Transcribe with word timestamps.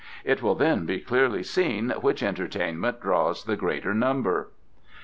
It 0.25 0.41
will 0.41 0.55
then 0.55 0.87
be 0.87 0.99
clearly 0.99 1.43
seen 1.43 1.91
which 1.91 2.23
entertainment 2.23 3.01
draws 3.01 3.43
the 3.43 3.55
greater 3.55 3.93
number." 3.93 4.49